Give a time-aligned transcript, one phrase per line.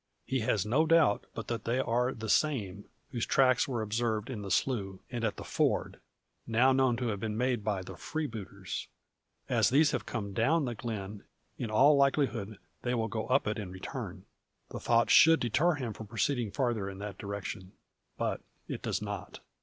[0.25, 4.41] He has no doubt, but that they are the same, whose tracks were observed in
[4.41, 5.99] the slough, and at the ford
[6.47, 8.87] now known to have been made by the freebooters.
[9.47, 11.23] As these have come down the glen,
[11.59, 14.25] in all likelihood they will go up it in return.
[14.71, 17.73] The thought should deter him from proceeding farther in that direction.
[18.17, 19.39] But it does not.